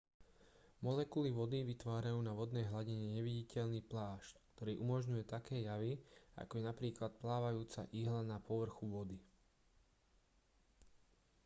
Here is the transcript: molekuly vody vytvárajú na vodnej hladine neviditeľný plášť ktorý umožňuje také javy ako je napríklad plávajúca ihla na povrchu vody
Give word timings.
molekuly 0.83 1.29
vody 1.37 1.59
vytvárajú 1.69 2.19
na 2.25 2.33
vodnej 2.39 2.65
hladine 2.71 3.07
neviditeľný 3.21 3.81
plášť 3.91 4.33
ktorý 4.57 4.73
umožňuje 4.85 5.23
také 5.35 5.55
javy 5.69 5.93
ako 6.41 6.53
je 6.57 6.63
napríklad 6.71 7.11
plávajúca 7.21 7.81
ihla 7.99 8.21
na 8.33 8.37
povrchu 8.47 8.85
vody 8.95 9.19